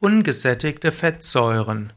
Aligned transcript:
Ungesättigte 0.00 0.92
Fettsäuren. 0.92 1.92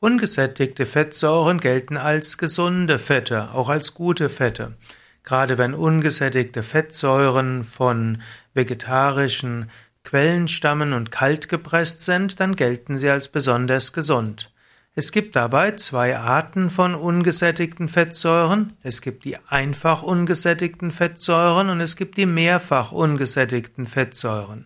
Ungesättigte 0.00 0.86
Fettsäuren 0.86 1.60
gelten 1.60 1.98
als 1.98 2.38
gesunde 2.38 2.98
Fette, 2.98 3.50
auch 3.52 3.68
als 3.68 3.92
gute 3.92 4.30
Fette. 4.30 4.78
Gerade 5.24 5.58
wenn 5.58 5.74
ungesättigte 5.74 6.62
Fettsäuren 6.62 7.62
von 7.62 8.22
vegetarischen 8.54 9.68
Quellen 10.04 10.48
stammen 10.48 10.94
und 10.94 11.10
kalt 11.10 11.50
gepresst 11.50 12.02
sind, 12.02 12.40
dann 12.40 12.56
gelten 12.56 12.96
sie 12.96 13.10
als 13.10 13.28
besonders 13.28 13.92
gesund. 13.92 14.50
Es 14.94 15.12
gibt 15.12 15.36
dabei 15.36 15.72
zwei 15.72 16.16
Arten 16.16 16.70
von 16.70 16.94
ungesättigten 16.94 17.90
Fettsäuren. 17.90 18.72
Es 18.82 19.02
gibt 19.02 19.26
die 19.26 19.36
einfach 19.48 20.02
ungesättigten 20.02 20.90
Fettsäuren 20.90 21.68
und 21.68 21.82
es 21.82 21.96
gibt 21.96 22.16
die 22.16 22.24
mehrfach 22.24 22.90
ungesättigten 22.90 23.86
Fettsäuren. 23.86 24.64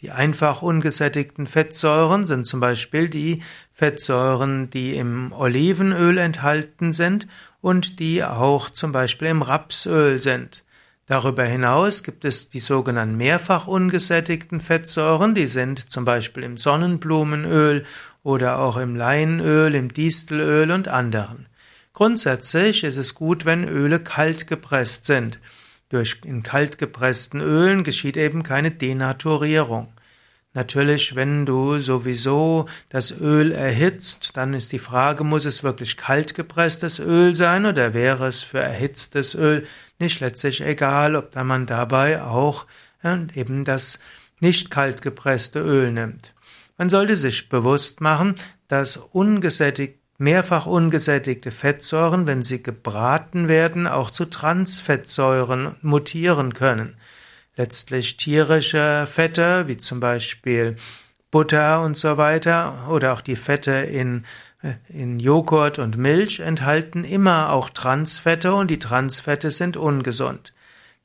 Die 0.00 0.12
einfach 0.12 0.62
ungesättigten 0.62 1.48
Fettsäuren 1.48 2.26
sind 2.26 2.46
zum 2.46 2.60
Beispiel 2.60 3.08
die 3.08 3.42
Fettsäuren, 3.72 4.70
die 4.70 4.96
im 4.96 5.32
Olivenöl 5.32 6.18
enthalten 6.18 6.92
sind 6.92 7.26
und 7.60 7.98
die 7.98 8.22
auch 8.22 8.70
zum 8.70 8.92
Beispiel 8.92 9.28
im 9.28 9.42
Rapsöl 9.42 10.20
sind. 10.20 10.64
Darüber 11.06 11.44
hinaus 11.44 12.02
gibt 12.02 12.24
es 12.24 12.48
die 12.50 12.60
sogenannten 12.60 13.16
mehrfach 13.16 13.66
ungesättigten 13.66 14.60
Fettsäuren, 14.60 15.34
die 15.34 15.46
sind 15.46 15.90
zum 15.90 16.04
Beispiel 16.04 16.42
im 16.44 16.58
Sonnenblumenöl 16.58 17.84
oder 18.22 18.58
auch 18.58 18.76
im 18.76 18.94
Leinöl, 18.94 19.74
im 19.74 19.92
Distelöl 19.92 20.70
und 20.70 20.86
anderen. 20.86 21.46
Grundsätzlich 21.92 22.84
ist 22.84 22.98
es 22.98 23.14
gut, 23.14 23.46
wenn 23.46 23.66
Öle 23.66 23.98
kalt 23.98 24.46
gepresst 24.46 25.06
sind. 25.06 25.40
Durch 25.88 26.20
in 26.24 26.42
kalt 26.42 26.78
gepressten 26.78 27.40
Ölen 27.40 27.84
geschieht 27.84 28.16
eben 28.16 28.42
keine 28.42 28.70
Denaturierung. 28.70 29.92
Natürlich, 30.54 31.14
wenn 31.14 31.46
du 31.46 31.78
sowieso 31.78 32.66
das 32.88 33.12
Öl 33.12 33.52
erhitzt, 33.52 34.36
dann 34.36 34.54
ist 34.54 34.72
die 34.72 34.78
Frage, 34.78 35.22
muss 35.22 35.44
es 35.44 35.62
wirklich 35.62 35.96
kalt 35.96 36.34
gepresstes 36.34 36.98
Öl 36.98 37.34
sein 37.34 37.66
oder 37.66 37.94
wäre 37.94 38.26
es 38.26 38.42
für 38.42 38.58
erhitztes 38.58 39.34
Öl 39.34 39.66
nicht 39.98 40.20
letztlich 40.20 40.60
egal, 40.60 41.16
ob 41.16 41.32
da 41.32 41.44
man 41.44 41.66
dabei 41.66 42.22
auch 42.22 42.66
ja, 43.02 43.18
eben 43.34 43.64
das 43.64 44.00
nicht 44.40 44.70
kalt 44.70 45.02
gepresste 45.02 45.60
Öl 45.60 45.92
nimmt. 45.92 46.34
Man 46.76 46.90
sollte 46.90 47.16
sich 47.16 47.48
bewusst 47.48 48.00
machen, 48.00 48.34
dass 48.68 48.96
ungesättigt 48.96 49.97
Mehrfach 50.18 50.66
ungesättigte 50.66 51.52
Fettsäuren, 51.52 52.26
wenn 52.26 52.42
sie 52.42 52.60
gebraten 52.60 53.48
werden, 53.48 53.86
auch 53.86 54.10
zu 54.10 54.24
Transfettsäuren 54.24 55.76
mutieren 55.80 56.54
können. 56.54 56.96
Letztlich 57.56 58.16
tierische 58.16 59.06
Fette, 59.06 59.68
wie 59.68 59.76
zum 59.76 60.00
Beispiel 60.00 60.74
Butter 61.30 61.82
und 61.82 61.96
so 61.96 62.16
weiter, 62.16 62.88
oder 62.90 63.12
auch 63.12 63.20
die 63.20 63.36
Fette 63.36 63.70
in, 63.70 64.24
äh, 64.62 64.74
in 64.88 65.20
Joghurt 65.20 65.78
und 65.78 65.96
Milch 65.96 66.40
enthalten 66.40 67.04
immer 67.04 67.52
auch 67.52 67.70
Transfette 67.70 68.54
und 68.54 68.72
die 68.72 68.80
Transfette 68.80 69.52
sind 69.52 69.76
ungesund. 69.76 70.52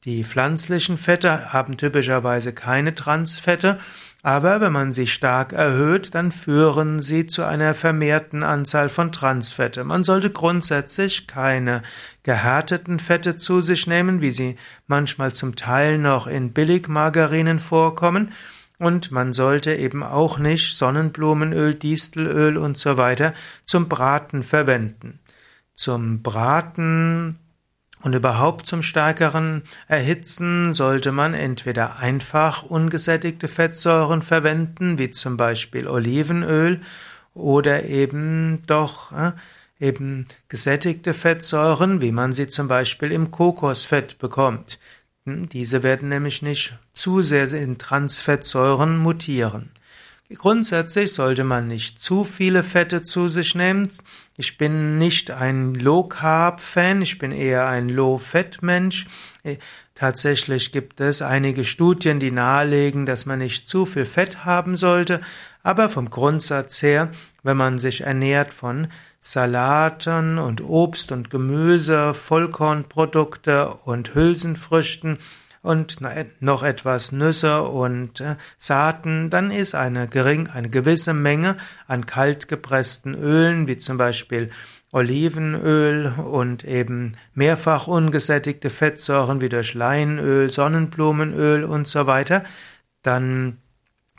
Die 0.05 0.23
pflanzlichen 0.23 0.97
Fette 0.97 1.53
haben 1.53 1.77
typischerweise 1.77 2.51
keine 2.51 2.95
Transfette, 2.95 3.79
aber 4.23 4.61
wenn 4.61 4.71
man 4.71 4.93
sie 4.93 5.05
stark 5.05 5.51
erhöht, 5.51 6.15
dann 6.15 6.31
führen 6.31 7.01
sie 7.01 7.27
zu 7.27 7.43
einer 7.43 7.73
vermehrten 7.75 8.41
Anzahl 8.41 8.87
von 8.87 9.11
Transfette. 9.11 9.83
Man 9.83 10.05
sollte 10.05 10.29
grundsätzlich 10.29 11.27
keine 11.27 11.83
gehärteten 12.23 12.99
Fette 12.99 13.35
zu 13.35 13.59
sich 13.59 13.85
nehmen, 13.85 14.21
wie 14.21 14.31
sie 14.31 14.55
manchmal 14.87 15.33
zum 15.33 15.57
Teil 15.57 15.97
noch 15.97 16.25
in 16.25 16.53
Billigmargarinen 16.53 17.59
vorkommen, 17.59 18.31
und 18.79 19.11
man 19.11 19.33
sollte 19.33 19.75
eben 19.75 20.03
auch 20.03 20.39
nicht 20.39 20.77
Sonnenblumenöl, 20.77 21.75
Distelöl 21.75 22.57
und 22.57 22.77
so 22.77 22.97
weiter 22.97 23.33
zum 23.65 23.87
Braten 23.87 24.41
verwenden. 24.43 25.19
Zum 25.75 26.21
Braten 26.21 27.39
und 28.03 28.13
überhaupt 28.13 28.67
zum 28.67 28.83
stärkeren 28.83 29.63
Erhitzen 29.87 30.73
sollte 30.73 31.13
man 31.13 31.33
entweder 31.33 31.97
einfach 31.97 32.63
ungesättigte 32.63 33.47
Fettsäuren 33.47 34.21
verwenden, 34.21 34.99
wie 34.99 35.09
zum 35.11 35.37
Beispiel 35.37 35.87
Olivenöl, 35.87 36.81
oder 37.33 37.85
eben 37.85 38.61
doch 38.67 39.11
äh, 39.13 39.31
eben 39.79 40.27
gesättigte 40.49 41.13
Fettsäuren, 41.13 42.01
wie 42.01 42.11
man 42.11 42.33
sie 42.33 42.49
zum 42.49 42.67
Beispiel 42.67 43.11
im 43.11 43.31
Kokosfett 43.31 44.19
bekommt. 44.19 44.79
Hm, 45.25 45.47
diese 45.49 45.81
werden 45.81 46.09
nämlich 46.09 46.41
nicht 46.41 46.77
zu 46.91 47.21
sehr 47.21 47.51
in 47.53 47.77
Transfettsäuren 47.77 48.97
mutieren. 48.97 49.71
Grundsätzlich 50.29 51.13
sollte 51.13 51.43
man 51.43 51.67
nicht 51.67 52.01
zu 52.01 52.23
viele 52.23 52.63
Fette 52.63 53.03
zu 53.03 53.27
sich 53.27 53.55
nehmen. 53.55 53.89
Ich 54.37 54.57
bin 54.57 54.97
nicht 54.97 55.31
ein 55.31 55.75
Low 55.75 56.03
Carb 56.03 56.61
Fan, 56.61 57.01
ich 57.01 57.19
bin 57.19 57.31
eher 57.31 57.67
ein 57.67 57.89
Low 57.89 58.17
Fett 58.17 58.63
Mensch. 58.63 59.05
Äh, 59.43 59.57
tatsächlich 59.95 60.71
gibt 60.71 61.01
es 61.01 61.21
einige 61.21 61.65
Studien, 61.65 62.19
die 62.19 62.31
nahelegen, 62.31 63.05
dass 63.05 63.25
man 63.25 63.39
nicht 63.39 63.67
zu 63.67 63.85
viel 63.85 64.05
Fett 64.05 64.45
haben 64.45 64.77
sollte, 64.77 65.21
aber 65.61 65.89
vom 65.89 66.09
Grundsatz 66.09 66.81
her, 66.81 67.11
wenn 67.43 67.57
man 67.57 67.77
sich 67.77 68.01
ernährt 68.01 68.53
von 68.53 68.87
Salaten 69.19 70.37
und 70.37 70.61
Obst 70.61 71.11
und 71.11 71.29
Gemüse, 71.29 72.13
Vollkornprodukte 72.13 73.73
und 73.85 74.15
Hülsenfrüchten, 74.15 75.17
und 75.63 75.97
noch 76.41 76.61
etwas 76.61 77.11
Nüsse 77.11 77.63
und 77.63 78.19
äh, 78.19 78.35
Saaten, 78.57 79.31
dann 79.31 79.49
ist 79.49 79.73
eine 79.73 80.07
gering, 80.07 80.49
eine 80.49 80.69
gewisse 80.69 81.13
Menge 81.13 81.57
an 81.87 82.05
kalt 82.05 82.47
gepressten 82.47 83.15
Ölen, 83.15 83.65
wie 83.65 83.77
zum 83.77 83.97
Beispiel 83.97 84.51
Olivenöl 84.91 86.13
und 86.17 86.65
eben 86.65 87.15
mehrfach 87.33 87.87
ungesättigte 87.87 88.69
Fettsäuren 88.69 89.41
wie 89.41 89.49
durch 89.49 89.73
Leinöl, 89.73 90.51
Sonnenblumenöl 90.51 91.63
und 91.63 91.87
so 91.87 92.05
weiter, 92.05 92.43
dann 93.01 93.57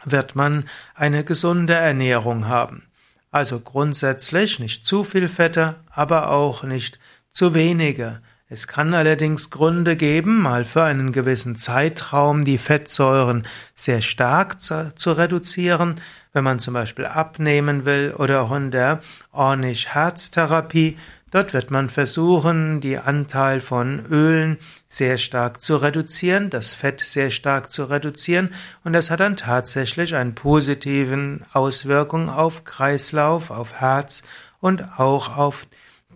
wird 0.05 0.35
man 0.35 0.65
eine 0.95 1.25
gesunde 1.25 1.75
Ernährung 1.75 2.49
haben. 2.49 2.85
Also 3.31 3.61
grundsätzlich 3.61 4.59
nicht 4.61 4.87
zu 4.87 5.05
viel 5.05 5.29
Fette, 5.29 5.77
aber 5.91 6.31
auch 6.31 6.63
nicht 6.63 6.99
zu 7.31 7.53
wenige. 7.53 8.21
Es 8.55 8.69
kann 8.69 8.95
allerdings 8.95 9.51
Gründe 9.51 9.97
geben, 9.97 10.41
mal 10.41 10.65
für 10.65 10.85
einen 10.85 11.11
gewissen 11.11 11.57
Zeitraum 11.57 12.45
die 12.45 12.59
Fettsäuren 12.59 13.49
sehr 13.75 14.01
stark 14.01 14.61
zu, 14.61 14.95
zu 14.95 15.11
reduzieren, 15.11 15.97
wenn 16.33 16.45
man 16.45 16.61
zum 16.61 16.73
Beispiel 16.73 17.05
abnehmen 17.05 17.85
will 17.85 18.15
oder 18.17 18.43
auch 18.43 18.55
in 18.55 18.71
der 18.71 19.01
Ornisch-Herztherapie. 19.33 20.97
Dort 21.33 21.53
wird 21.53 21.73
man 21.73 21.91
versuchen, 21.91 22.81
die 22.81 22.97
Anteil 22.97 23.59
von 23.59 24.07
Ölen 24.07 24.59
sehr 24.87 25.19
stark 25.19 25.61
zu 25.61 25.75
reduzieren, 25.75 26.49
das 26.49 26.69
Fett 26.69 27.01
sehr 27.01 27.31
stark 27.31 27.73
zu 27.73 27.83
reduzieren 27.83 28.51
und 28.85 28.93
das 28.93 29.11
hat 29.11 29.19
dann 29.19 29.37
tatsächlich 29.37 30.15
einen 30.15 30.37
positiven 30.37 31.45
Auswirkung 31.53 32.29
auf 32.29 32.63
Kreislauf, 32.63 33.51
auf 33.51 33.81
Herz 33.81 34.23
und 34.61 34.81
auch 34.97 35.37
auf 35.37 35.67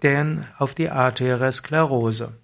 deren 0.03 0.47
auf 0.56 0.75
die 0.75 0.91
Arteriosklerose. 0.91 2.34